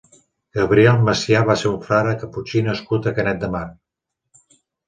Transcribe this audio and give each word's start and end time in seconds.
Gabriel 0.59 1.03
Macià 1.09 1.43
va 1.51 1.55
ser 1.63 1.69
un 1.73 1.77
frare 1.89 2.15
caputxí 2.23 2.65
nascut 2.71 3.07
a 3.13 3.17
Canet 3.21 3.41
de 3.45 3.55
Mar. 3.59 3.65